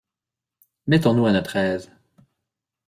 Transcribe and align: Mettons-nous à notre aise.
Mettons-nous 0.87 1.27
à 1.27 1.31
notre 1.31 1.57
aise. 1.57 1.91